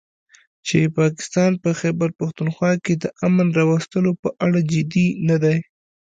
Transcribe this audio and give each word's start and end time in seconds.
چې 0.67 0.79
پاکستان 0.99 1.51
په 1.63 1.69
خيبرپښتونخوا 1.79 2.71
کې 2.83 2.93
د 3.03 3.05
امن 3.27 3.47
راوستلو 3.59 4.11
په 4.21 4.29
اړه 4.45 4.59
جدي 4.71 5.07
نه 5.27 5.37
دی 5.43 5.57